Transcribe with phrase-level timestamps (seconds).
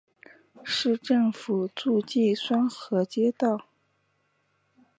[0.63, 3.67] 市政府驻地双河街道。